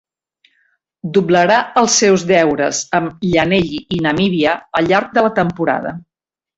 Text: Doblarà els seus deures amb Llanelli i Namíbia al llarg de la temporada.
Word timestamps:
Doblarà 1.17 1.57
els 1.83 1.99
seus 2.03 2.25
deures 2.33 2.81
amb 3.03 3.29
Llanelli 3.31 3.85
i 3.99 4.03
Namíbia 4.09 4.59
al 4.83 4.93
llarg 4.95 5.17
de 5.21 5.29
la 5.31 5.37
temporada. 5.41 5.99